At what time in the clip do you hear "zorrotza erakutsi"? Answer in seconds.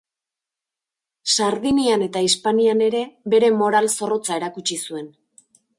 3.99-4.85